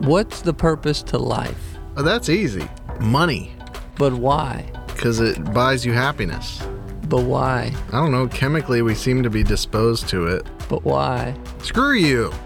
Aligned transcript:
What's 0.00 0.42
the 0.42 0.52
purpose 0.54 1.02
to 1.04 1.18
life? 1.18 1.78
Oh, 1.96 2.02
that's 2.02 2.28
easy. 2.28 2.66
Money, 3.00 3.52
But 3.96 4.12
why? 4.12 4.70
because 4.88 5.18
it 5.20 5.52
buys 5.52 5.84
you 5.84 5.92
happiness. 5.92 6.62
But 7.08 7.22
why? 7.24 7.74
I 7.88 7.96
don't 7.98 8.12
know, 8.12 8.26
chemically 8.28 8.80
we 8.82 8.94
seem 8.94 9.22
to 9.24 9.30
be 9.30 9.42
disposed 9.42 10.08
to 10.10 10.26
it. 10.28 10.46
But 10.68 10.84
why? 10.84 11.34
Screw 11.62 11.94
you. 11.94 12.32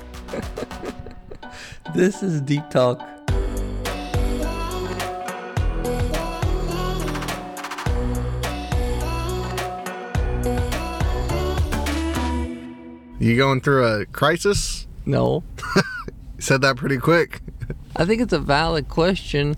This 1.95 2.23
is 2.23 2.43
Deep 2.43 2.69
Talk. 2.69 3.01
You 13.21 13.37
going 13.37 13.61
through 13.61 13.85
a 13.85 14.07
crisis? 14.07 14.87
No. 15.05 15.43
Said 16.39 16.61
that 16.63 16.77
pretty 16.77 16.99
quick. 16.99 17.41
I 17.97 18.05
think 18.05 18.21
it's 18.23 18.33
a 18.33 18.39
valid 18.39 18.89
question. 18.89 19.57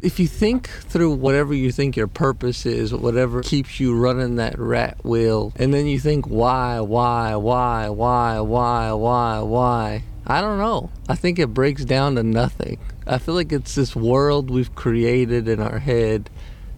If 0.00 0.18
you 0.18 0.26
think 0.26 0.68
through 0.68 1.14
whatever 1.14 1.54
you 1.54 1.70
think 1.70 1.96
your 1.96 2.08
purpose 2.08 2.66
is, 2.66 2.92
whatever 2.92 3.42
keeps 3.42 3.78
you 3.78 3.94
running 3.94 4.36
that 4.36 4.58
rat 4.58 5.04
wheel, 5.04 5.52
and 5.56 5.72
then 5.72 5.86
you 5.86 6.00
think 6.00 6.26
why, 6.26 6.80
why, 6.80 7.36
why, 7.36 7.88
why, 7.88 8.40
why, 8.40 8.92
why, 8.92 9.40
why, 9.40 10.02
I 10.26 10.40
don't 10.40 10.58
know. 10.58 10.90
I 11.08 11.14
think 11.14 11.38
it 11.38 11.54
breaks 11.54 11.84
down 11.84 12.16
to 12.16 12.22
nothing. 12.22 12.78
I 13.06 13.18
feel 13.18 13.34
like 13.34 13.52
it's 13.52 13.74
this 13.74 13.94
world 13.94 14.50
we've 14.50 14.74
created 14.74 15.46
in 15.46 15.60
our 15.60 15.78
head 15.78 16.30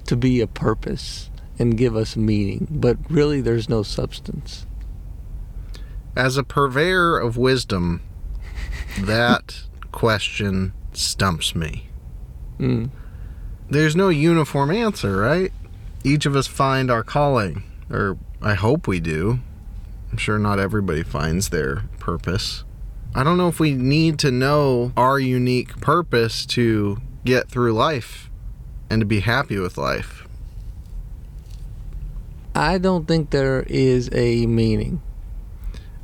to 0.06 0.16
be 0.16 0.40
a 0.40 0.46
purpose 0.46 1.30
and 1.59 1.78
give 1.78 1.96
us 1.96 2.16
meaning, 2.16 2.66
but 2.70 2.98
really 3.09 3.40
there's 3.40 3.68
no 3.68 3.82
substance. 3.82 4.66
As 6.16 6.36
a 6.36 6.45
purveyor 6.45 7.18
of 7.18 7.36
wisdom, 7.36 8.02
that 9.02 9.62
question 9.92 10.72
stumps 10.92 11.54
me. 11.54 11.88
Mm. 12.59 12.90
There's 13.68 13.96
no 13.96 14.09
uniform 14.09 14.70
answer, 14.70 15.16
right? 15.16 15.52
Each 16.02 16.26
of 16.26 16.36
us 16.36 16.46
find 16.46 16.90
our 16.90 17.02
calling, 17.02 17.62
or 17.90 18.18
I 18.42 18.54
hope 18.54 18.86
we 18.86 19.01
do. 19.01 19.40
I'm 20.10 20.18
sure 20.18 20.38
not 20.38 20.59
everybody 20.59 21.02
finds 21.02 21.48
their 21.48 21.84
purpose. 21.98 22.64
I 23.14 23.24
don't 23.24 23.38
know 23.38 23.48
if 23.48 23.60
we 23.60 23.74
need 23.74 24.18
to 24.20 24.30
know 24.30 24.92
our 24.96 25.18
unique 25.18 25.80
purpose 25.80 26.45
to 26.46 26.98
get 27.24 27.48
through 27.48 27.73
life 27.73 28.30
and 28.90 29.01
to 29.01 29.06
be 29.06 29.20
happy 29.20 29.58
with 29.58 29.79
life. 29.79 30.26
I 32.54 32.79
don't 32.79 33.06
think 33.08 33.30
there 33.30 33.64
is 33.66 34.08
a 34.12 34.46
meaning. 34.46 35.02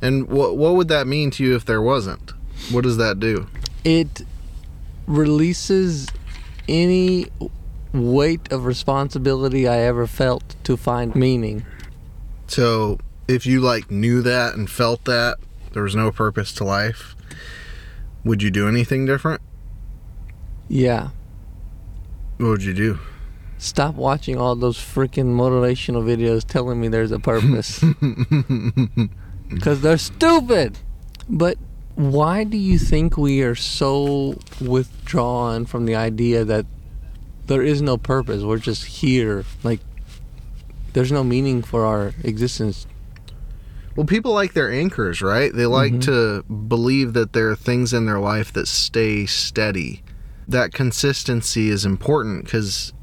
And 0.01 0.27
what 0.27 0.57
what 0.57 0.75
would 0.75 0.87
that 0.87 1.07
mean 1.07 1.31
to 1.31 1.43
you 1.43 1.55
if 1.55 1.63
there 1.63 1.81
wasn't? 1.81 2.30
What 2.71 2.83
does 2.83 2.97
that 2.97 3.19
do? 3.19 3.47
it 3.83 4.21
releases 5.07 6.07
any 6.69 7.25
weight 7.93 8.51
of 8.51 8.65
responsibility 8.65 9.67
I 9.67 9.77
ever 9.79 10.05
felt 10.07 10.55
to 10.63 10.77
find 10.77 11.15
meaning. 11.15 11.65
So, 12.47 12.99
if 13.27 13.45
you 13.45 13.59
like 13.59 13.89
knew 13.89 14.21
that 14.21 14.53
and 14.53 14.69
felt 14.69 15.05
that 15.05 15.37
there 15.73 15.83
was 15.83 15.95
no 15.95 16.11
purpose 16.11 16.53
to 16.53 16.63
life, 16.63 17.15
would 18.23 18.43
you 18.43 18.51
do 18.51 18.67
anything 18.67 19.05
different? 19.05 19.41
Yeah. 20.67 21.09
What 22.37 22.47
would 22.49 22.63
you 22.63 22.73
do? 22.73 22.99
Stop 23.57 23.95
watching 23.95 24.37
all 24.37 24.55
those 24.55 24.77
freaking 24.77 25.35
motivational 25.35 26.03
videos 26.03 26.43
telling 26.45 26.79
me 26.79 26.87
there's 26.87 27.11
a 27.11 27.19
purpose. 27.19 27.83
Because 29.49 29.81
they're 29.81 29.97
stupid. 29.97 30.79
But 31.27 31.57
why 32.01 32.43
do 32.43 32.57
you 32.57 32.79
think 32.79 33.15
we 33.15 33.43
are 33.43 33.53
so 33.53 34.35
withdrawn 34.59 35.67
from 35.67 35.85
the 35.85 35.95
idea 35.95 36.43
that 36.43 36.65
there 37.45 37.61
is 37.61 37.79
no 37.79 37.95
purpose? 37.95 38.41
We're 38.41 38.57
just 38.57 38.85
here. 38.85 39.45
Like, 39.63 39.81
there's 40.93 41.11
no 41.11 41.23
meaning 41.23 41.61
for 41.61 41.85
our 41.85 42.13
existence. 42.23 42.87
Well, 43.95 44.07
people 44.07 44.33
like 44.33 44.53
their 44.53 44.71
anchors, 44.71 45.21
right? 45.21 45.53
They 45.53 45.67
like 45.67 45.93
Mhm. 45.93 46.01
to 46.01 46.43
believe 46.43 47.13
that 47.13 47.33
there 47.33 47.51
are 47.51 47.55
things 47.55 47.93
in 47.93 48.07
their 48.07 48.19
life 48.19 48.51
that 48.53 48.67
stay 48.67 49.27
steady. 49.27 50.01
That 50.47 50.73
consistency 50.73 51.69
is 51.69 51.85
important 51.85 52.45
because 52.45 52.93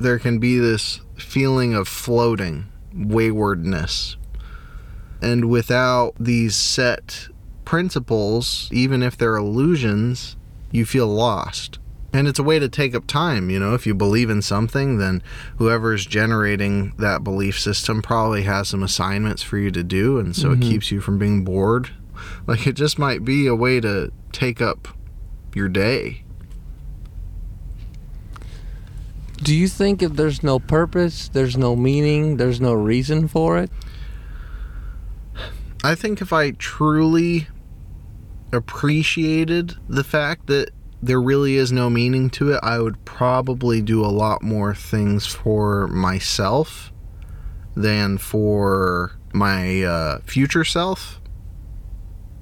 there 0.00 0.18
can 0.18 0.38
be 0.40 0.58
this 0.58 1.00
feeling 1.16 1.72
of 1.72 1.86
floating, 1.86 2.66
waywardness. 2.92 4.16
And 5.22 5.48
without 5.48 6.14
these 6.18 6.56
set 6.56 7.28
principles, 7.66 8.70
even 8.72 9.02
if 9.02 9.18
they're 9.18 9.36
illusions, 9.36 10.36
you 10.70 10.86
feel 10.86 11.06
lost. 11.06 11.78
And 12.14 12.26
it's 12.26 12.38
a 12.38 12.42
way 12.42 12.58
to 12.58 12.68
take 12.70 12.94
up 12.94 13.06
time, 13.06 13.50
you 13.50 13.58
know, 13.58 13.74
if 13.74 13.86
you 13.86 13.94
believe 13.94 14.30
in 14.30 14.40
something, 14.40 14.96
then 14.96 15.22
whoever's 15.58 16.06
generating 16.06 16.94
that 16.98 17.22
belief 17.22 17.60
system 17.60 18.00
probably 18.00 18.44
has 18.44 18.68
some 18.68 18.82
assignments 18.82 19.42
for 19.42 19.58
you 19.58 19.70
to 19.72 19.82
do, 19.82 20.18
and 20.18 20.34
so 20.34 20.48
Mhm. 20.48 20.56
it 20.56 20.62
keeps 20.62 20.90
you 20.90 21.02
from 21.02 21.18
being 21.18 21.44
bored. 21.44 21.90
Like 22.46 22.66
it 22.66 22.72
just 22.74 22.98
might 22.98 23.22
be 23.24 23.46
a 23.46 23.54
way 23.54 23.80
to 23.80 24.10
take 24.32 24.62
up 24.62 24.88
your 25.54 25.68
day. 25.68 26.22
Do 29.42 29.54
you 29.54 29.68
think 29.68 30.02
if 30.02 30.14
there's 30.14 30.42
no 30.42 30.58
purpose, 30.58 31.28
there's 31.28 31.58
no 31.58 31.76
meaning, 31.76 32.38
there's 32.38 32.60
no 32.60 32.72
reason 32.72 33.28
for 33.28 33.58
it? 33.58 33.70
I 35.84 35.94
think 35.94 36.22
if 36.22 36.32
I 36.32 36.52
truly 36.52 37.48
appreciated 38.52 39.74
the 39.88 40.04
fact 40.04 40.46
that 40.46 40.70
there 41.02 41.20
really 41.20 41.56
is 41.56 41.70
no 41.72 41.90
meaning 41.90 42.30
to 42.30 42.52
it, 42.52 42.60
I 42.62 42.78
would 42.78 43.04
probably 43.04 43.82
do 43.82 44.04
a 44.04 44.08
lot 44.08 44.42
more 44.42 44.74
things 44.74 45.26
for 45.26 45.86
myself 45.88 46.92
than 47.74 48.18
for 48.18 49.12
my 49.32 49.82
uh, 49.82 50.18
future 50.24 50.64
self. 50.64 51.20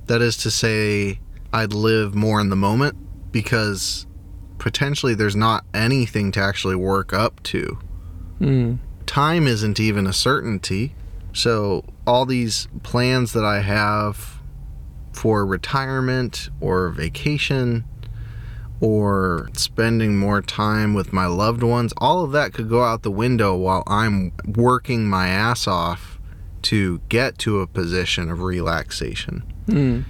That 0.06 0.22
is 0.22 0.36
to 0.38 0.50
say, 0.50 1.20
I'd 1.52 1.72
live 1.72 2.14
more 2.14 2.40
in 2.40 2.50
the 2.50 2.56
moment 2.56 2.96
because 3.32 4.06
potentially 4.58 5.14
there's 5.14 5.36
not 5.36 5.64
anything 5.74 6.30
to 6.32 6.40
actually 6.40 6.76
work 6.76 7.12
up 7.12 7.42
to 7.44 7.78
Hmm. 8.38 8.74
time 9.06 9.46
isn't 9.46 9.78
even 9.78 10.06
a 10.06 10.12
certainty. 10.12 10.94
So, 11.32 11.84
all 12.06 12.26
these 12.26 12.68
plans 12.82 13.32
that 13.32 13.44
I 13.44 13.60
have 13.60 14.33
for 15.14 15.46
retirement 15.46 16.50
or 16.60 16.90
vacation 16.90 17.84
or 18.80 19.48
spending 19.54 20.18
more 20.18 20.42
time 20.42 20.94
with 20.94 21.12
my 21.12 21.26
loved 21.26 21.62
ones, 21.62 21.92
all 21.98 22.24
of 22.24 22.32
that 22.32 22.52
could 22.52 22.68
go 22.68 22.82
out 22.82 23.02
the 23.02 23.10
window 23.10 23.56
while 23.56 23.82
I'm 23.86 24.32
working 24.46 25.08
my 25.08 25.28
ass 25.28 25.66
off 25.66 26.18
to 26.62 27.00
get 27.08 27.38
to 27.38 27.60
a 27.60 27.66
position 27.66 28.30
of 28.30 28.42
relaxation. 28.42 29.42
Hmm. 29.66 30.00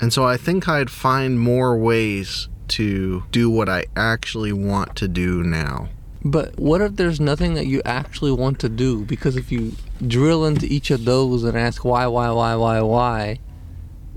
And 0.00 0.12
so 0.12 0.24
I 0.24 0.36
think 0.36 0.68
I'd 0.68 0.90
find 0.90 1.38
more 1.38 1.76
ways 1.78 2.48
to 2.68 3.24
do 3.30 3.48
what 3.48 3.68
I 3.68 3.86
actually 3.96 4.52
want 4.52 4.96
to 4.96 5.08
do 5.08 5.42
now. 5.42 5.88
But 6.24 6.58
what 6.58 6.80
if 6.80 6.96
there's 6.96 7.20
nothing 7.20 7.54
that 7.54 7.66
you 7.66 7.82
actually 7.84 8.32
want 8.32 8.58
to 8.60 8.68
do? 8.68 9.04
Because 9.04 9.36
if 9.36 9.52
you 9.52 9.72
drill 10.04 10.44
into 10.44 10.66
each 10.66 10.90
of 10.90 11.04
those 11.04 11.44
and 11.44 11.56
ask 11.56 11.84
why, 11.84 12.06
why, 12.08 12.30
why, 12.30 12.56
why, 12.56 12.80
why, 12.80 13.38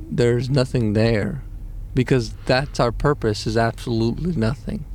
there's 0.09 0.49
nothing 0.49 0.93
there. 0.93 1.43
Because 1.95 2.33
that's 2.45 2.79
our 2.79 2.91
purpose 2.91 3.47
is 3.47 3.57
absolutely 3.57 4.33
nothing. 4.35 4.85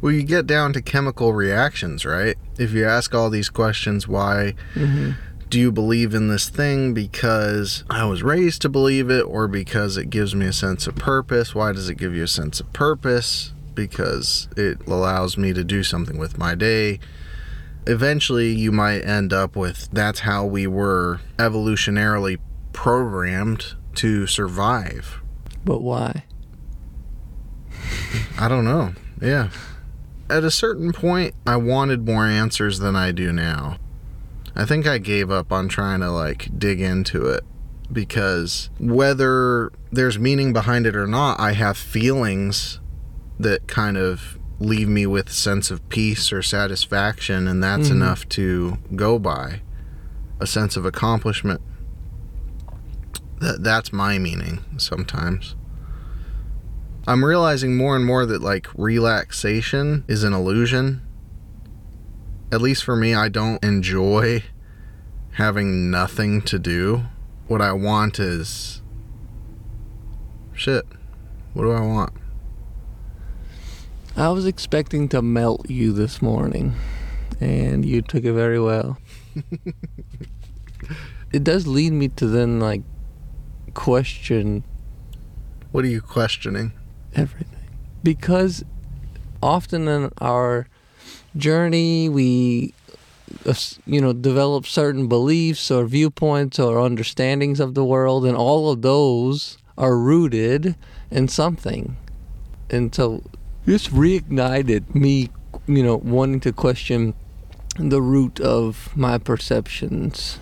Well, 0.00 0.12
you 0.12 0.22
get 0.22 0.46
down 0.46 0.72
to 0.74 0.82
chemical 0.82 1.32
reactions, 1.32 2.04
right? 2.04 2.36
If 2.58 2.72
you 2.72 2.84
ask 2.86 3.14
all 3.14 3.30
these 3.30 3.48
questions, 3.48 4.06
why 4.06 4.54
Mm-hmm. 4.74 5.12
do 5.48 5.58
you 5.58 5.72
believe 5.72 6.14
in 6.14 6.28
this 6.28 6.48
thing? 6.48 6.94
Because 6.94 7.82
I 7.90 8.04
was 8.04 8.22
raised 8.22 8.62
to 8.62 8.68
believe 8.68 9.10
it, 9.10 9.22
or 9.22 9.48
because 9.48 9.96
it 9.96 10.10
gives 10.10 10.34
me 10.34 10.46
a 10.46 10.52
sense 10.52 10.86
of 10.86 10.94
purpose? 10.96 11.54
Why 11.54 11.72
does 11.72 11.88
it 11.88 11.96
give 11.96 12.14
you 12.14 12.22
a 12.24 12.28
sense 12.28 12.60
of 12.60 12.72
purpose? 12.72 13.52
Because 13.74 14.48
it 14.56 14.86
allows 14.86 15.36
me 15.38 15.52
to 15.54 15.64
do 15.64 15.82
something 15.82 16.18
with 16.18 16.38
my 16.38 16.54
day. 16.54 17.00
Eventually, 17.86 18.52
you 18.52 18.70
might 18.70 19.00
end 19.00 19.32
up 19.32 19.56
with 19.56 19.88
that's 19.92 20.20
how 20.20 20.44
we 20.44 20.66
were 20.66 21.20
evolutionarily 21.38 22.38
programmed 22.72 23.74
to 23.96 24.26
survive. 24.26 25.20
But 25.64 25.80
why? 25.82 26.24
I 28.38 28.48
don't 28.48 28.64
know. 28.64 28.92
Yeah. 29.20 29.50
At 30.30 30.44
a 30.44 30.50
certain 30.50 30.92
point, 30.92 31.34
I 31.46 31.56
wanted 31.56 32.06
more 32.06 32.26
answers 32.26 32.78
than 32.78 32.94
I 32.96 33.12
do 33.12 33.32
now. 33.32 33.78
I 34.54 34.64
think 34.64 34.86
I 34.86 34.98
gave 34.98 35.30
up 35.30 35.52
on 35.52 35.68
trying 35.68 36.00
to 36.00 36.10
like 36.10 36.48
dig 36.58 36.80
into 36.80 37.26
it 37.26 37.44
because 37.90 38.70
whether 38.78 39.72
there's 39.90 40.18
meaning 40.18 40.52
behind 40.52 40.86
it 40.86 40.94
or 40.96 41.06
not, 41.06 41.40
I 41.40 41.52
have 41.52 41.76
feelings 41.78 42.80
that 43.38 43.66
kind 43.68 43.96
of 43.96 44.38
leave 44.58 44.88
me 44.88 45.06
with 45.06 45.28
a 45.28 45.32
sense 45.32 45.70
of 45.70 45.88
peace 45.88 46.32
or 46.32 46.42
satisfaction 46.42 47.46
and 47.46 47.62
that's 47.62 47.88
Mhm. 47.88 47.92
enough 47.92 48.28
to 48.30 48.78
go 48.96 49.18
by. 49.18 49.62
A 50.40 50.46
sense 50.46 50.76
of 50.76 50.84
accomplishment. 50.84 51.60
That 53.40 53.62
that's 53.62 53.92
my 53.92 54.18
meaning 54.18 54.64
sometimes. 54.76 55.54
I'm 57.06 57.24
realizing 57.24 57.76
more 57.76 57.96
and 57.96 58.04
more 58.04 58.26
that 58.26 58.42
like 58.42 58.66
relaxation 58.76 60.04
is 60.08 60.24
an 60.24 60.32
illusion. 60.32 61.02
At 62.52 62.60
least 62.60 62.84
for 62.84 62.96
me, 62.96 63.14
I 63.14 63.28
don't 63.28 63.62
enjoy 63.64 64.42
having 65.32 65.90
nothing 65.90 66.42
to 66.42 66.58
do. 66.58 67.04
What 67.46 67.62
I 67.62 67.72
want 67.72 68.18
is 68.18 68.82
shit. 70.52 70.84
What 71.54 71.62
do 71.62 71.72
I 71.72 71.80
want? 71.80 72.12
I 74.16 74.28
was 74.30 74.46
expecting 74.46 75.08
to 75.10 75.22
melt 75.22 75.70
you 75.70 75.92
this 75.92 76.20
morning, 76.20 76.74
and 77.40 77.84
you 77.86 78.02
took 78.02 78.24
it 78.24 78.32
very 78.32 78.58
well. 78.60 78.98
it 81.32 81.44
does 81.44 81.66
lead 81.66 81.92
me 81.92 82.08
to 82.08 82.26
then 82.26 82.58
like 82.58 82.82
question 83.78 84.64
What 85.70 85.84
are 85.84 85.88
you 85.88 86.00
questioning? 86.00 86.72
everything. 87.14 87.64
Because 88.02 88.64
often 89.40 89.86
in 89.86 90.10
our 90.20 90.66
journey 91.36 92.08
we 92.08 92.74
uh, 93.46 93.54
you 93.86 94.00
know 94.00 94.12
develop 94.12 94.66
certain 94.66 95.06
beliefs 95.06 95.70
or 95.70 95.84
viewpoints 95.86 96.58
or 96.58 96.80
understandings 96.80 97.60
of 97.60 97.74
the 97.74 97.84
world 97.84 98.26
and 98.26 98.36
all 98.36 98.72
of 98.72 98.82
those 98.82 99.58
are 99.76 99.96
rooted 99.96 100.74
in 101.10 101.28
something. 101.28 101.96
And 102.70 102.92
so 102.92 103.22
this 103.64 103.88
reignited 103.88 104.92
me 104.94 105.30
you 105.68 105.82
know 105.84 105.96
wanting 105.96 106.40
to 106.40 106.52
question 106.52 107.14
the 107.78 108.02
root 108.02 108.40
of 108.40 108.96
my 108.96 109.18
perceptions. 109.18 110.40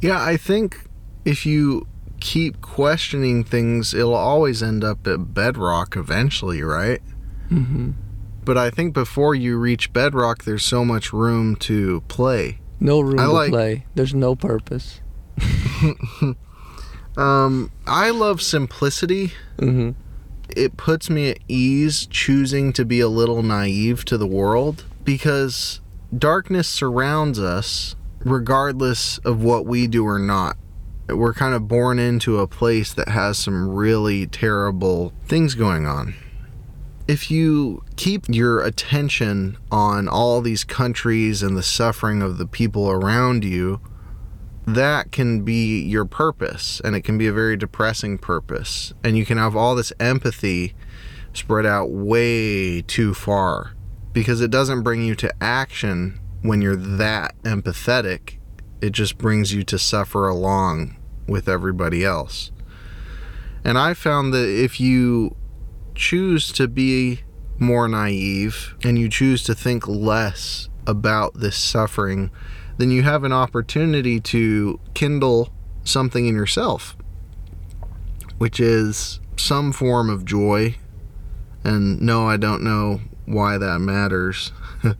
Yeah, 0.00 0.20
I 0.20 0.36
think 0.36 0.88
if 1.24 1.46
you 1.46 1.86
keep 2.20 2.60
questioning 2.60 3.44
things, 3.44 3.94
it'll 3.94 4.14
always 4.14 4.62
end 4.62 4.82
up 4.84 5.06
at 5.06 5.34
bedrock 5.34 5.96
eventually, 5.96 6.62
right? 6.62 7.00
hmm 7.48 7.90
But 8.44 8.56
I 8.58 8.70
think 8.70 8.94
before 8.94 9.34
you 9.34 9.58
reach 9.58 9.92
bedrock, 9.92 10.44
there's 10.44 10.64
so 10.64 10.84
much 10.84 11.12
room 11.12 11.56
to 11.56 12.02
play. 12.08 12.58
no 12.80 13.00
room 13.00 13.18
I 13.18 13.24
to 13.24 13.32
like- 13.32 13.50
play 13.50 13.86
there's 13.94 14.14
no 14.14 14.34
purpose 14.36 15.00
Um, 17.16 17.72
I 17.86 18.10
love 18.10 18.40
simplicity. 18.40 19.32
hmm 19.58 19.90
It 20.56 20.76
puts 20.76 21.10
me 21.10 21.30
at 21.30 21.38
ease 21.48 22.06
choosing 22.06 22.72
to 22.74 22.84
be 22.84 23.00
a 23.00 23.08
little 23.08 23.42
naive 23.42 24.04
to 24.06 24.16
the 24.16 24.26
world 24.26 24.84
because 25.04 25.80
darkness 26.16 26.68
surrounds 26.68 27.38
us 27.40 27.96
regardless 28.24 29.18
of 29.18 29.42
what 29.42 29.66
we 29.66 29.86
do 29.88 30.04
or 30.06 30.18
not. 30.18 30.56
We're 31.08 31.34
kind 31.34 31.54
of 31.54 31.68
born 31.68 31.98
into 31.98 32.38
a 32.38 32.46
place 32.46 32.92
that 32.92 33.08
has 33.08 33.38
some 33.38 33.68
really 33.68 34.26
terrible 34.26 35.12
things 35.26 35.54
going 35.54 35.86
on. 35.86 36.14
If 37.06 37.30
you 37.30 37.82
keep 37.96 38.26
your 38.28 38.60
attention 38.60 39.56
on 39.70 40.08
all 40.08 40.42
these 40.42 40.64
countries 40.64 41.42
and 41.42 41.56
the 41.56 41.62
suffering 41.62 42.20
of 42.20 42.36
the 42.36 42.46
people 42.46 42.90
around 42.90 43.44
you, 43.44 43.80
that 44.66 45.10
can 45.10 45.44
be 45.44 45.80
your 45.80 46.04
purpose 46.04 46.80
and 46.84 46.94
it 46.94 47.00
can 47.00 47.16
be 47.16 47.26
a 47.26 47.32
very 47.32 47.56
depressing 47.56 48.18
purpose 48.18 48.92
and 49.02 49.16
you 49.16 49.24
can 49.24 49.38
have 49.38 49.56
all 49.56 49.74
this 49.74 49.94
empathy 49.98 50.74
spread 51.32 51.64
out 51.64 51.90
way 51.90 52.82
too 52.82 53.14
far 53.14 53.72
because 54.12 54.42
it 54.42 54.50
doesn't 54.50 54.82
bring 54.82 55.02
you 55.02 55.14
to 55.14 55.32
action 55.42 56.20
when 56.42 56.60
you're 56.60 56.76
that 56.76 57.34
empathetic 57.44 58.37
it 58.80 58.90
just 58.90 59.18
brings 59.18 59.52
you 59.52 59.62
to 59.62 59.78
suffer 59.78 60.28
along 60.28 60.96
with 61.26 61.48
everybody 61.48 62.04
else 62.04 62.50
and 63.64 63.78
i 63.78 63.92
found 63.94 64.32
that 64.32 64.48
if 64.48 64.80
you 64.80 65.34
choose 65.94 66.52
to 66.52 66.68
be 66.68 67.20
more 67.58 67.88
naive 67.88 68.74
and 68.84 68.98
you 68.98 69.08
choose 69.08 69.42
to 69.42 69.54
think 69.54 69.86
less 69.88 70.68
about 70.86 71.34
this 71.34 71.56
suffering 71.56 72.30
then 72.78 72.92
you 72.92 73.02
have 73.02 73.24
an 73.24 73.32
opportunity 73.32 74.20
to 74.20 74.80
kindle 74.94 75.52
something 75.84 76.26
in 76.26 76.34
yourself, 76.34 76.96
which 78.38 78.60
is 78.60 79.20
some 79.36 79.72
form 79.72 80.08
of 80.08 80.24
joy. 80.24 80.76
And 81.64 82.00
no, 82.00 82.26
I 82.26 82.36
don't 82.36 82.62
know 82.62 83.00
why 83.26 83.58
that 83.58 83.80
matters, 83.80 84.52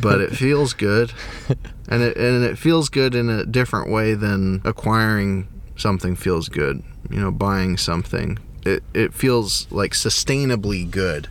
but 0.00 0.20
it 0.20 0.30
feels 0.30 0.72
good, 0.72 1.12
and 1.88 2.02
it 2.02 2.16
and 2.16 2.44
it 2.44 2.58
feels 2.58 2.88
good 2.88 3.14
in 3.14 3.28
a 3.28 3.44
different 3.44 3.90
way 3.90 4.14
than 4.14 4.60
acquiring 4.64 5.48
something 5.76 6.16
feels 6.16 6.48
good. 6.48 6.82
You 7.10 7.20
know, 7.20 7.30
buying 7.30 7.76
something. 7.76 8.38
It 8.64 8.82
it 8.94 9.14
feels 9.14 9.70
like 9.70 9.92
sustainably 9.92 10.90
good. 10.90 11.28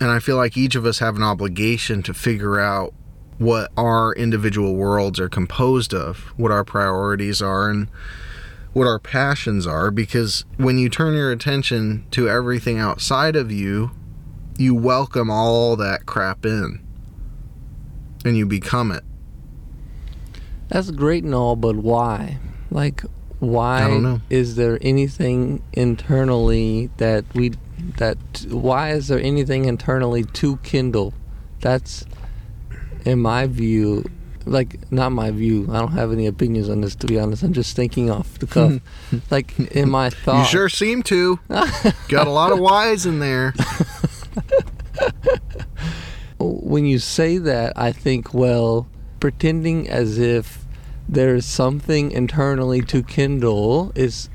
And 0.00 0.10
I 0.10 0.18
feel 0.18 0.36
like 0.36 0.56
each 0.56 0.74
of 0.74 0.84
us 0.86 0.98
have 0.98 1.16
an 1.16 1.22
obligation 1.22 2.02
to 2.02 2.14
figure 2.14 2.58
out 2.58 2.92
what 3.38 3.70
our 3.76 4.12
individual 4.14 4.74
worlds 4.74 5.18
are 5.20 5.28
composed 5.28 5.94
of, 5.94 6.32
what 6.36 6.50
our 6.50 6.64
priorities 6.64 7.40
are, 7.40 7.68
and 7.68 7.88
what 8.72 8.86
our 8.86 8.98
passions 8.98 9.66
are. 9.66 9.90
Because 9.90 10.44
when 10.56 10.78
you 10.78 10.88
turn 10.88 11.14
your 11.14 11.30
attention 11.30 12.06
to 12.10 12.28
everything 12.28 12.78
outside 12.78 13.36
of 13.36 13.50
you, 13.50 13.92
you 14.56 14.74
welcome 14.74 15.30
all 15.30 15.76
that 15.76 16.06
crap 16.06 16.46
in 16.46 16.80
and 18.24 18.36
you 18.36 18.46
become 18.46 18.90
it. 18.90 19.04
That's 20.68 20.90
great 20.90 21.24
and 21.24 21.34
all, 21.34 21.56
but 21.56 21.76
why? 21.76 22.38
Like, 22.70 23.02
why 23.40 23.82
I 23.82 23.88
don't 23.88 24.02
know. 24.02 24.20
is 24.30 24.56
there 24.56 24.78
anything 24.80 25.62
internally 25.72 26.90
that 26.96 27.24
we 27.34 27.52
that 27.98 28.16
why 28.48 28.92
is 28.92 29.08
there 29.08 29.20
anything 29.20 29.66
internally 29.66 30.24
to 30.24 30.56
kindle? 30.58 31.12
That's 31.60 32.04
in 33.04 33.20
my 33.20 33.46
view, 33.46 34.04
like 34.46 34.90
not 34.90 35.10
my 35.12 35.30
view. 35.30 35.68
I 35.70 35.80
don't 35.80 35.92
have 35.92 36.12
any 36.12 36.26
opinions 36.26 36.70
on 36.70 36.80
this 36.80 36.94
to 36.96 37.06
be 37.06 37.18
honest. 37.18 37.42
I'm 37.42 37.52
just 37.52 37.76
thinking 37.76 38.10
off 38.10 38.38
the 38.38 38.46
cuff. 38.46 38.80
like 39.30 39.58
in 39.58 39.90
my 39.90 40.10
thought. 40.10 40.38
You 40.38 40.44
sure 40.46 40.68
seem 40.68 41.02
to. 41.04 41.38
Got 42.08 42.26
a 42.26 42.30
lot 42.30 42.52
of 42.52 42.58
whys 42.58 43.04
in 43.04 43.18
there. 43.18 43.52
when 46.38 46.86
you 46.86 46.98
say 46.98 47.38
that, 47.38 47.72
I 47.76 47.92
think, 47.92 48.34
well, 48.34 48.88
pretending 49.20 49.88
as 49.88 50.18
if 50.18 50.64
there's 51.08 51.44
something 51.44 52.10
internally 52.10 52.80
to 52.82 53.02
kindle 53.02 53.92
is 53.94 54.28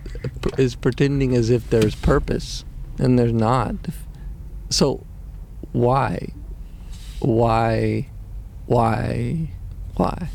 is 0.57 0.75
pretending 0.75 1.35
as 1.35 1.49
if 1.49 1.69
there's 1.69 1.95
purpose, 1.95 2.65
and 2.97 3.17
there's 3.17 3.33
not. 3.33 3.75
So, 4.69 5.05
why, 5.71 6.33
why, 7.19 8.09
why, 8.65 9.51
why, 9.95 10.29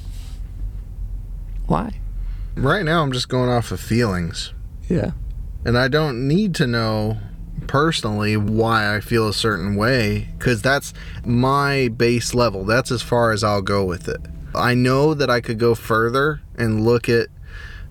why? 1.67 2.01
Right 2.57 2.85
now, 2.85 3.03
I'm 3.03 3.13
just 3.13 3.29
going 3.29 3.51
off 3.51 3.73
of 3.73 3.81
feelings. 3.81 4.53
Yeah. 4.89 5.13
And 5.65 5.79
I 5.79 5.89
don't 5.89 6.29
need 6.29 6.55
to 6.57 6.67
know 6.67 7.19
personally 7.67 8.37
why 8.37 8.95
I 8.95 9.01
feel 9.01 9.29
a 9.29 9.35
certain 9.35 9.77
way 9.77 10.29
because 10.39 10.63
that's 10.63 10.93
my 11.25 11.89
base 11.89 12.35
level. 12.35 12.65
That's 12.65 12.91
as 12.91 13.03
far 13.03 13.33
as 13.33 13.43
I'll 13.45 13.63
go 13.63 13.85
with 13.85 14.09
it. 14.09 14.21
I 14.55 14.75
know 14.75 15.15
that 15.15 15.31
I 15.31 15.41
could 15.41 15.59
go 15.59 15.75
further 15.75 16.41
and 16.57 16.85
look 16.85 17.09
at 17.09 17.29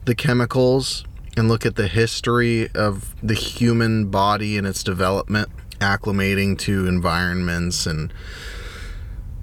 the 0.06 0.15
chemicals 0.15 1.03
and 1.36 1.48
look 1.48 1.65
at 1.65 1.75
the 1.75 1.88
history 1.88 2.70
of 2.75 3.15
the 3.22 3.34
human 3.34 4.10
body 4.10 4.58
and 4.58 4.68
its 4.68 4.84
development, 4.84 5.50
acclimating 5.80 6.58
to 6.60 6.88
environments 6.88 7.86
and 7.86 8.13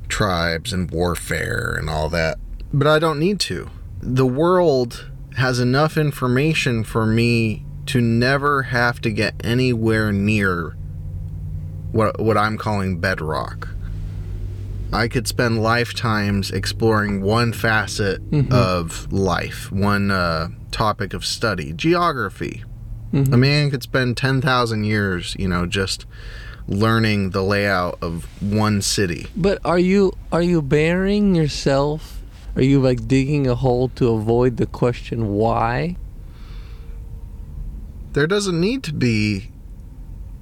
tribes 0.09 0.73
and 0.73 0.91
warfare 0.91 1.75
and 1.79 1.91
all 1.91 2.09
that. 2.09 2.39
But 2.73 2.87
I 2.87 2.99
don't 2.99 3.19
need 3.19 3.41
to. 3.41 3.71
The 4.01 4.27
world 4.27 5.11
has 5.37 5.61
enough 5.61 5.97
information 5.97 6.85
for 6.85 7.07
me 7.07 7.65
to 7.91 8.01
never 8.01 8.63
have 8.63 9.01
to 9.01 9.11
get 9.11 9.35
anywhere 9.43 10.13
near 10.13 10.77
what 11.91 12.21
what 12.21 12.37
I'm 12.37 12.57
calling 12.57 13.01
bedrock. 13.01 13.69
I 14.93 15.09
could 15.09 15.27
spend 15.27 15.61
lifetimes 15.61 16.53
exploring 16.53 17.21
one 17.21 17.53
facet 17.53 18.19
Mhm. 18.31 18.53
of 18.53 19.13
life, 19.13 19.73
one 19.73 20.13
uh, 20.13 20.49
topic 20.71 21.15
of 21.15 21.25
study, 21.25 21.73
geography. 21.73 22.63
Mhm. 23.13 23.33
A 23.33 23.37
man 23.37 23.71
could 23.73 23.83
spend 23.83 24.17
10,000 24.17 24.85
years, 24.85 25.35
you 25.37 25.49
know, 25.49 25.67
just 25.67 26.07
learning 26.69 27.31
the 27.31 27.43
layout 27.43 27.99
of 28.01 28.29
one 28.41 28.83
city. 28.83 29.27
But 29.37 29.59
are 29.65 29.81
you 29.81 30.13
are 30.31 30.43
you 30.43 30.63
burying 30.63 31.35
yourself? 31.35 32.23
Are 32.55 32.63
you 32.63 32.81
like 32.81 33.09
digging 33.09 33.49
a 33.49 33.57
hole 33.57 33.89
to 33.97 34.11
avoid 34.11 34.59
the 34.59 34.67
question 34.67 35.27
why? 35.31 35.97
There 38.13 38.27
doesn't 38.27 38.61
need 38.61 38.83
to 38.85 38.93
be 38.93 39.51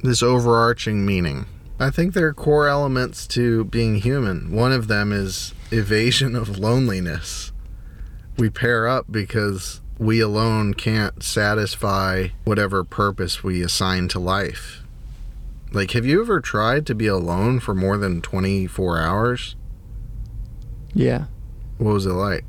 this 0.03 0.23
overarching 0.23 1.05
meaning. 1.05 1.47
I 1.79 1.91
think 1.91 2.15
there 2.15 2.27
are 2.29 2.35
core 2.35 2.67
elements 2.67 3.27
to 3.29 3.65
being 3.65 3.97
human. 3.97 4.51
One 4.51 4.73
of 4.73 4.89
them 4.89 5.13
is 5.13 5.55
evasion 5.71 6.35
of 6.35 6.59
loneliness. 6.59 7.53
We 8.39 8.51
pair 8.51 8.89
up 8.89 9.07
because 9.11 9.81
we 9.99 10.21
alone 10.21 10.75
can't 10.75 11.23
satisfy 11.23 12.29
whatever 12.45 12.85
purpose 12.85 13.45
we 13.45 13.63
assign 13.63 14.09
to 14.09 14.19
life. 14.19 14.83
Like, 15.71 15.91
have 15.91 16.07
you 16.07 16.23
ever 16.23 16.41
tried 16.41 16.87
to 16.87 16.95
be 16.95 17.07
alone 17.07 17.61
for 17.61 17.75
more 17.75 17.99
than 17.99 18.23
24 18.23 18.99
hours? 18.99 19.57
Yeah. 20.95 21.27
What 21.77 21.93
was 21.93 22.07
it 22.07 22.13
like? 22.13 22.45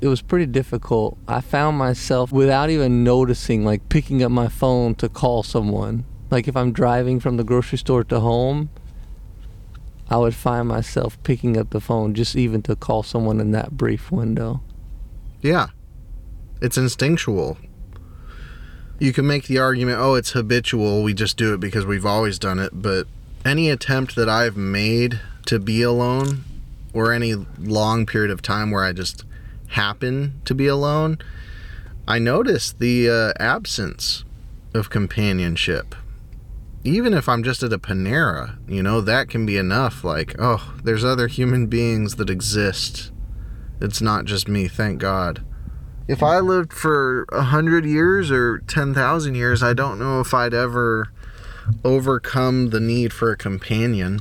It 0.00 0.08
was 0.08 0.22
pretty 0.22 0.46
difficult. 0.46 1.18
I 1.26 1.40
found 1.40 1.76
myself 1.76 2.30
without 2.30 2.70
even 2.70 3.02
noticing, 3.02 3.64
like 3.64 3.88
picking 3.88 4.22
up 4.22 4.30
my 4.30 4.48
phone 4.48 4.94
to 4.96 5.08
call 5.08 5.42
someone. 5.42 6.04
Like 6.30 6.46
if 6.46 6.56
I'm 6.56 6.72
driving 6.72 7.18
from 7.18 7.36
the 7.36 7.44
grocery 7.44 7.78
store 7.78 8.04
to 8.04 8.20
home, 8.20 8.70
I 10.10 10.16
would 10.18 10.34
find 10.34 10.68
myself 10.68 11.20
picking 11.22 11.56
up 11.56 11.70
the 11.70 11.80
phone 11.80 12.14
just 12.14 12.36
even 12.36 12.62
to 12.62 12.76
call 12.76 13.02
someone 13.02 13.40
in 13.40 13.50
that 13.52 13.76
brief 13.76 14.12
window. 14.12 14.62
Yeah. 15.42 15.68
It's 16.60 16.78
instinctual. 16.78 17.58
You 18.98 19.12
can 19.12 19.26
make 19.26 19.46
the 19.46 19.58
argument, 19.58 19.98
oh, 20.00 20.14
it's 20.14 20.32
habitual. 20.32 21.02
We 21.02 21.14
just 21.14 21.36
do 21.36 21.54
it 21.54 21.60
because 21.60 21.86
we've 21.86 22.06
always 22.06 22.38
done 22.38 22.58
it. 22.58 22.70
But 22.72 23.06
any 23.44 23.68
attempt 23.68 24.16
that 24.16 24.28
I've 24.28 24.56
made 24.56 25.20
to 25.46 25.58
be 25.58 25.82
alone 25.82 26.44
or 26.92 27.12
any 27.12 27.34
long 27.58 28.06
period 28.06 28.30
of 28.30 28.42
time 28.42 28.70
where 28.70 28.84
I 28.84 28.92
just 28.92 29.24
happen 29.68 30.40
to 30.44 30.54
be 30.54 30.66
alone, 30.66 31.18
I 32.06 32.18
notice 32.18 32.72
the 32.72 33.10
uh, 33.10 33.32
absence 33.42 34.24
of 34.74 34.90
companionship. 34.90 35.94
Even 36.84 37.12
if 37.12 37.28
I'm 37.28 37.42
just 37.42 37.62
at 37.62 37.72
a 37.72 37.78
Panera, 37.78 38.56
you 38.66 38.82
know, 38.82 39.00
that 39.00 39.28
can 39.28 39.44
be 39.44 39.56
enough. 39.56 40.04
Like, 40.04 40.34
oh, 40.38 40.74
there's 40.82 41.04
other 41.04 41.26
human 41.26 41.66
beings 41.66 42.16
that 42.16 42.30
exist. 42.30 43.10
It's 43.80 44.00
not 44.00 44.24
just 44.24 44.48
me, 44.48 44.68
thank 44.68 45.00
God. 45.00 45.44
If 46.06 46.22
I 46.22 46.38
lived 46.38 46.72
for 46.72 47.26
a 47.30 47.42
hundred 47.42 47.84
years 47.84 48.30
or 48.30 48.60
ten 48.60 48.94
thousand 48.94 49.34
years, 49.34 49.62
I 49.62 49.74
don't 49.74 49.98
know 49.98 50.20
if 50.20 50.32
I'd 50.32 50.54
ever 50.54 51.12
overcome 51.84 52.70
the 52.70 52.80
need 52.80 53.12
for 53.12 53.30
a 53.30 53.36
companion. 53.36 54.20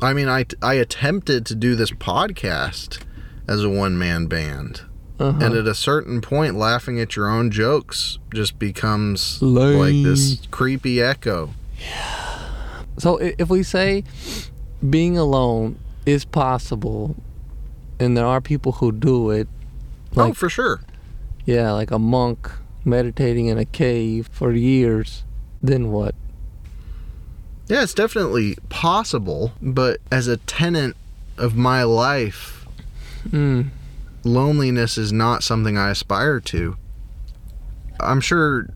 I 0.00 0.12
mean, 0.12 0.28
I, 0.28 0.44
I 0.62 0.74
attempted 0.74 1.44
to 1.46 1.54
do 1.54 1.74
this 1.74 1.90
podcast 1.90 3.03
as 3.46 3.62
a 3.62 3.68
one 3.68 3.98
man 3.98 4.26
band. 4.26 4.82
Uh-huh. 5.18 5.38
And 5.44 5.54
at 5.54 5.66
a 5.66 5.74
certain 5.74 6.20
point, 6.20 6.56
laughing 6.56 6.98
at 6.98 7.14
your 7.14 7.28
own 7.28 7.50
jokes 7.50 8.18
just 8.32 8.58
becomes 8.58 9.40
Lame. 9.40 9.78
like 9.78 10.04
this 10.04 10.46
creepy 10.50 11.00
echo. 11.00 11.50
Yeah. 11.78 12.34
So 12.98 13.18
if 13.18 13.48
we 13.48 13.62
say 13.62 14.04
being 14.88 15.16
alone 15.16 15.78
is 16.04 16.24
possible, 16.24 17.16
and 17.98 18.16
there 18.16 18.26
are 18.26 18.40
people 18.40 18.72
who 18.72 18.92
do 18.92 19.30
it, 19.30 19.48
oh, 20.16 20.32
for 20.32 20.48
sure. 20.48 20.80
yeah, 21.44 21.70
like 21.72 21.90
a 21.90 21.98
monk 21.98 22.50
meditating 22.84 23.46
in 23.46 23.56
a 23.56 23.64
cave 23.64 24.28
for 24.32 24.52
years, 24.52 25.24
then 25.62 25.90
what? 25.90 26.14
Yeah, 27.66 27.82
it's 27.82 27.94
definitely 27.94 28.56
possible, 28.68 29.52
but 29.62 30.00
as 30.10 30.28
a 30.28 30.36
tenant 30.36 30.96
of 31.38 31.56
my 31.56 31.82
life, 31.82 32.53
Mm. 33.30 33.70
loneliness 34.24 34.98
is 34.98 35.12
not 35.12 35.42
something 35.42 35.76
I 35.78 35.90
aspire 35.90 36.40
to. 36.40 36.76
I'm 38.00 38.20
sure 38.20 38.68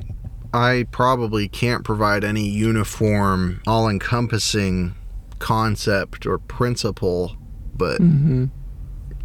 I 0.55 0.87
probably 0.91 1.49
can't 1.49 1.85
provide 1.85 2.25
any 2.25 2.49
uniform, 2.49 3.61
all 3.67 3.89
encompassing 3.89 4.95
concept 5.39 6.27
or 6.27 6.39
principle, 6.39 7.37
but 7.77 7.99
hmm 7.99 8.47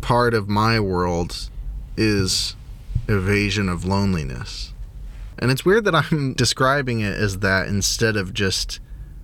part 0.02 0.34
of 0.34 0.50
my 0.50 0.80
world 0.82 1.50
is 1.96 2.58
evasion 3.08 3.70
of 3.70 3.86
loneliness. 3.86 4.74
And 5.40 5.50
it's 5.50 5.64
weird 5.64 5.86
that 5.86 5.96
I'm 5.96 6.34
describing 6.38 7.00
it 7.00 7.16
as 7.16 7.40
that 7.40 7.68
instead 7.68 8.18
of 8.18 8.34
just 8.34 8.82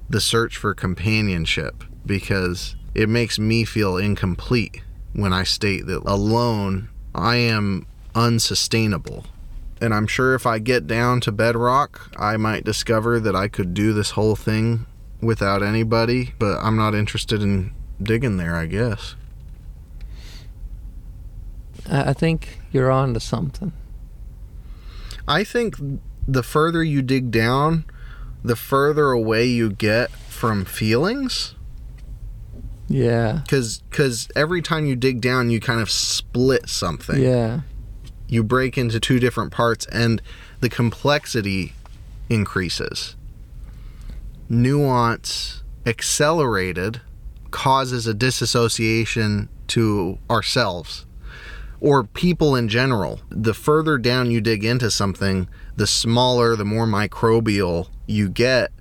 the 0.09 0.21
search 0.21 0.55
for 0.55 0.73
companionship 0.73 1.83
because 2.05 2.77
it 2.95 3.09
makes 3.09 3.37
me 3.37 3.65
feel 3.65 3.97
incomplete 3.97 4.81
when 5.13 5.33
I 5.33 5.43
state 5.43 5.85
that 5.87 6.03
alone 6.05 6.89
I 7.13 7.35
am 7.35 7.85
unsustainable. 8.15 9.25
And 9.81 9.93
I'm 9.93 10.07
sure 10.07 10.35
if 10.35 10.45
I 10.45 10.59
get 10.59 10.87
down 10.87 11.21
to 11.21 11.31
bedrock, 11.31 12.11
I 12.17 12.37
might 12.37 12.63
discover 12.63 13.19
that 13.19 13.35
I 13.35 13.47
could 13.47 13.73
do 13.73 13.93
this 13.93 14.11
whole 14.11 14.35
thing 14.35 14.85
without 15.21 15.63
anybody, 15.63 16.33
but 16.37 16.59
I'm 16.59 16.75
not 16.75 16.93
interested 16.93 17.41
in 17.41 17.73
digging 18.01 18.37
there, 18.37 18.55
I 18.55 18.65
guess. 18.65 19.15
I 21.89 22.13
think 22.13 22.59
you're 22.71 22.91
on 22.91 23.13
to 23.13 23.19
something. 23.19 23.71
I 25.27 25.43
think 25.43 25.75
the 26.27 26.43
further 26.43 26.83
you 26.83 27.01
dig 27.01 27.31
down, 27.31 27.85
the 28.43 28.55
further 28.55 29.11
away 29.11 29.45
you 29.45 29.71
get 29.71 30.11
from 30.11 30.65
feelings. 30.65 31.55
Yeah. 32.89 33.41
Because 33.43 33.83
cause 33.91 34.29
every 34.35 34.61
time 34.61 34.85
you 34.85 34.95
dig 34.95 35.21
down, 35.21 35.49
you 35.49 35.59
kind 35.59 35.79
of 35.79 35.89
split 35.89 36.67
something. 36.67 37.21
Yeah. 37.21 37.61
You 38.27 38.43
break 38.43 38.77
into 38.77 38.99
two 38.99 39.19
different 39.19 39.51
parts, 39.51 39.85
and 39.87 40.21
the 40.59 40.69
complexity 40.69 41.73
increases. 42.29 43.15
Nuance 44.49 45.63
accelerated 45.85 47.01
causes 47.51 48.05
a 48.05 48.13
disassociation 48.13 49.49
to 49.67 50.19
ourselves 50.29 51.05
or 51.81 52.03
people 52.03 52.55
in 52.55 52.67
general. 52.67 53.21
The 53.29 53.53
further 53.53 53.97
down 53.97 54.31
you 54.31 54.41
dig 54.41 54.63
into 54.63 54.91
something, 54.91 55.47
the 55.75 55.87
smaller, 55.87 56.55
the 56.55 56.65
more 56.65 56.85
microbial 56.85 57.89
you 58.05 58.29
get, 58.29 58.71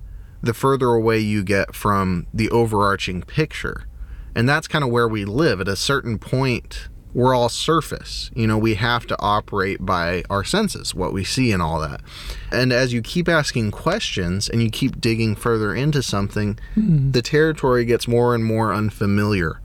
the 0.42 0.54
further 0.54 0.88
away 0.88 1.18
you 1.18 1.42
get 1.42 1.74
from 1.74 2.26
the 2.32 2.50
overarching 2.50 3.22
picture. 3.22 3.86
And 4.38 4.48
that's 4.48 4.68
kind 4.68 4.84
of 4.84 4.90
where 4.90 5.08
we 5.08 5.24
live. 5.24 5.60
At 5.60 5.66
a 5.66 5.74
certain 5.74 6.16
point, 6.16 6.88
we're 7.12 7.34
all 7.34 7.48
surface. 7.48 8.30
You 8.36 8.46
know, 8.46 8.56
we 8.56 8.74
have 8.74 9.04
to 9.08 9.16
operate 9.18 9.84
by 9.84 10.22
our 10.30 10.44
senses, 10.44 10.94
what 10.94 11.12
we 11.12 11.24
see 11.24 11.50
and 11.50 11.60
all 11.60 11.80
that. 11.80 12.02
And 12.52 12.72
as 12.72 12.92
you 12.92 13.02
keep 13.02 13.28
asking 13.28 13.72
questions 13.72 14.48
and 14.48 14.62
you 14.62 14.70
keep 14.70 15.00
digging 15.00 15.34
further 15.34 15.74
into 15.74 16.04
something, 16.04 16.56
hmm. 16.74 17.10
the 17.10 17.20
territory 17.20 17.84
gets 17.84 18.06
more 18.06 18.32
and 18.32 18.44
more 18.44 18.72
unfamiliar. 18.72 19.60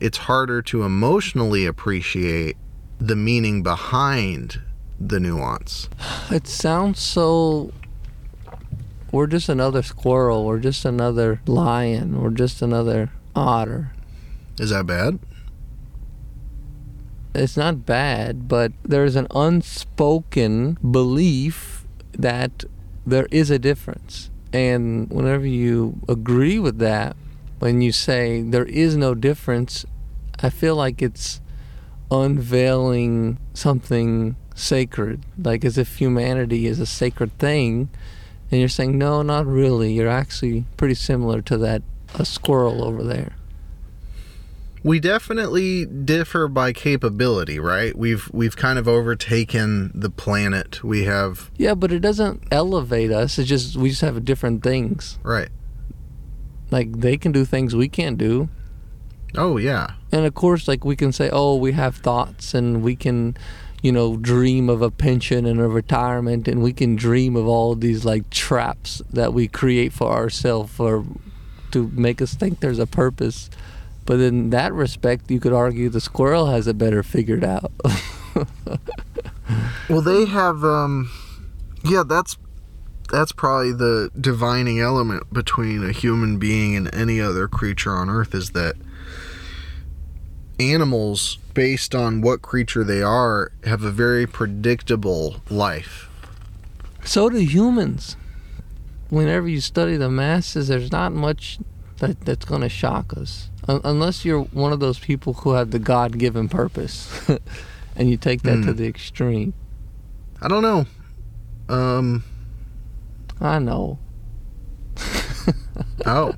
It's 0.00 0.18
harder 0.18 0.60
to 0.62 0.82
emotionally 0.82 1.64
appreciate 1.64 2.56
the 2.98 3.14
meaning 3.14 3.62
behind 3.62 4.60
the 4.98 5.20
nuance. 5.20 5.88
It 6.32 6.48
sounds 6.48 6.98
so. 6.98 7.72
We're 9.12 9.28
just 9.28 9.48
another 9.48 9.84
squirrel. 9.84 10.46
We're 10.46 10.58
just 10.58 10.84
another 10.84 11.40
lion. 11.46 12.20
We're 12.20 12.30
just 12.30 12.60
another 12.60 13.12
otter. 13.36 13.92
Is 14.60 14.68
that 14.68 14.84
bad? 14.84 15.18
It's 17.34 17.56
not 17.56 17.86
bad, 17.86 18.46
but 18.46 18.72
there's 18.82 19.16
an 19.16 19.26
unspoken 19.34 20.74
belief 20.74 21.86
that 22.12 22.64
there 23.06 23.26
is 23.30 23.50
a 23.50 23.58
difference. 23.58 24.30
And 24.52 25.08
whenever 25.08 25.46
you 25.46 26.00
agree 26.10 26.58
with 26.58 26.76
that, 26.78 27.16
when 27.60 27.80
you 27.80 27.90
say 27.90 28.42
there 28.42 28.66
is 28.66 28.98
no 28.98 29.14
difference, 29.14 29.86
I 30.42 30.50
feel 30.50 30.76
like 30.76 31.00
it's 31.00 31.40
unveiling 32.10 33.38
something 33.54 34.36
sacred, 34.54 35.24
like 35.42 35.64
as 35.64 35.78
if 35.78 35.96
humanity 35.96 36.66
is 36.66 36.80
a 36.80 36.86
sacred 36.86 37.38
thing. 37.38 37.88
And 38.50 38.60
you're 38.60 38.68
saying, 38.68 38.98
no, 38.98 39.22
not 39.22 39.46
really. 39.46 39.94
You're 39.94 40.08
actually 40.10 40.66
pretty 40.76 40.96
similar 40.96 41.40
to 41.40 41.56
that 41.56 41.82
a 42.14 42.26
squirrel 42.26 42.84
over 42.84 43.02
there. 43.02 43.36
We 44.82 44.98
definitely 44.98 45.84
differ 45.84 46.48
by 46.48 46.72
capability, 46.72 47.58
right? 47.58 47.96
We've 47.96 48.30
we've 48.32 48.56
kind 48.56 48.78
of 48.78 48.88
overtaken 48.88 49.92
the 49.94 50.10
planet. 50.10 50.82
We 50.82 51.04
have 51.04 51.50
Yeah, 51.56 51.74
but 51.74 51.92
it 51.92 52.00
doesn't 52.00 52.44
elevate 52.50 53.10
us. 53.10 53.38
It's 53.38 53.48
just 53.48 53.76
we 53.76 53.90
just 53.90 54.00
have 54.00 54.24
different 54.24 54.62
things. 54.62 55.18
right. 55.22 55.50
Like 56.70 57.00
they 57.00 57.16
can 57.16 57.32
do 57.32 57.44
things 57.44 57.74
we 57.74 57.88
can't 57.88 58.16
do. 58.16 58.48
Oh 59.36 59.56
yeah. 59.56 59.92
And 60.12 60.24
of 60.24 60.34
course, 60.34 60.66
like 60.66 60.84
we 60.84 60.96
can 60.96 61.12
say, 61.12 61.28
oh, 61.30 61.56
we 61.56 61.72
have 61.72 61.96
thoughts 61.96 62.54
and 62.54 62.82
we 62.82 62.96
can, 62.96 63.36
you 63.82 63.92
know, 63.92 64.16
dream 64.16 64.68
of 64.68 64.80
a 64.80 64.90
pension 64.90 65.46
and 65.46 65.60
a 65.60 65.68
retirement 65.68 66.48
and 66.48 66.62
we 66.62 66.72
can 66.72 66.96
dream 66.96 67.36
of 67.36 67.46
all 67.46 67.74
these 67.74 68.04
like 68.04 68.30
traps 68.30 69.02
that 69.12 69.34
we 69.34 69.46
create 69.46 69.92
for 69.92 70.10
ourselves 70.12 70.78
or 70.80 71.04
to 71.72 71.88
make 71.92 72.22
us 72.22 72.34
think 72.34 72.60
there's 72.60 72.78
a 72.78 72.86
purpose. 72.86 73.50
But 74.06 74.20
in 74.20 74.50
that 74.50 74.72
respect, 74.72 75.30
you 75.30 75.40
could 75.40 75.52
argue 75.52 75.88
the 75.88 76.00
squirrel 76.00 76.46
has 76.46 76.66
it 76.66 76.78
better 76.78 77.02
figured 77.02 77.44
out. 77.44 77.72
Well, 79.90 80.02
they 80.02 80.24
have 80.26 80.62
um 80.62 81.10
yeah, 81.82 82.04
that's 82.06 82.36
that's 83.10 83.32
probably 83.32 83.72
the 83.72 84.10
divining 84.18 84.78
element 84.78 85.32
between 85.32 85.82
a 85.82 85.90
human 85.90 86.38
being 86.38 86.76
and 86.76 86.94
any 86.94 87.20
other 87.20 87.48
creature 87.48 87.96
on 87.96 88.08
earth 88.08 88.32
is 88.32 88.50
that 88.50 88.76
animals, 90.60 91.38
based 91.54 91.94
on 91.94 92.20
what 92.20 92.40
creature 92.40 92.84
they 92.84 93.02
are, 93.02 93.50
have 93.64 93.82
a 93.82 93.90
very 93.90 94.28
predictable 94.28 95.42
life. 95.50 96.08
So 97.04 97.28
do 97.28 97.38
humans. 97.38 98.16
Whenever 99.08 99.48
you 99.48 99.60
study 99.60 99.96
the 99.96 100.08
masses, 100.08 100.68
there's 100.68 100.92
not 100.92 101.12
much 101.12 101.58
that, 102.00 102.20
that's 102.22 102.44
going 102.44 102.60
to 102.62 102.68
shock 102.68 103.16
us. 103.16 103.48
Un- 103.68 103.80
unless 103.84 104.24
you're 104.24 104.42
one 104.42 104.72
of 104.72 104.80
those 104.80 104.98
people 104.98 105.32
who 105.34 105.52
have 105.52 105.70
the 105.70 105.78
God 105.78 106.18
given 106.18 106.48
purpose 106.48 107.08
and 107.96 108.10
you 108.10 108.16
take 108.16 108.42
that 108.42 108.56
to 108.62 108.72
Hmm. 108.72 108.76
the 108.76 108.86
extreme. 108.86 109.54
I 110.42 110.48
don't 110.48 110.62
know. 110.62 110.86
Um. 111.68 112.24
I 113.40 113.58
know. 113.58 113.98
Oh. 116.06 116.34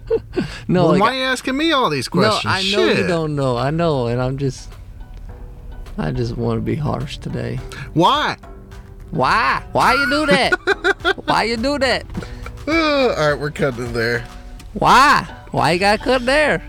No, 0.69 0.83
well, 0.85 0.89
like, 0.93 1.01
why 1.01 1.17
are 1.17 1.19
you 1.21 1.25
asking 1.25 1.57
me 1.57 1.73
all 1.73 1.89
these 1.91 2.09
questions? 2.09 2.45
no, 2.45 2.51
I 2.51 2.63
know 2.63 2.93
you 2.93 3.07
don't 3.07 3.35
know. 3.37 3.57
I 3.57 3.71
know, 3.71 4.07
and 4.07 4.21
I'm 4.21 4.37
just, 4.39 4.69
I 5.99 6.11
just 6.11 6.37
want 6.37 6.59
to 6.59 6.63
be 6.63 6.75
harsh 6.75 7.19
today. 7.19 7.59
Why? 7.95 8.37
Why? 9.11 9.65
Why 9.73 9.95
you 9.95 10.11
do 10.11 10.27
that? 10.27 11.23
Why 11.27 11.45
you 11.45 11.57
do 11.57 11.79
that? 11.79 12.05
All 12.69 13.09
right, 13.31 13.35
we're 13.35 13.51
cutting 13.51 13.93
there. 13.93 14.27
Why? 14.75 15.27
Why 15.53 15.73
you 15.73 15.81
got 15.81 16.01
cut 16.01 16.25
there? 16.25 16.63